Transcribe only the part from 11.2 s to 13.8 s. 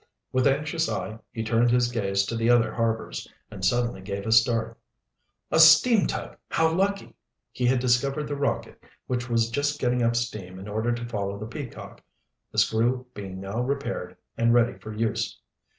the Peacock; the screw being now